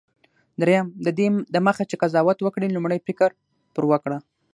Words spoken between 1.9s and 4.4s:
قضاوت وکړې، لومړی فکر پر وکړه.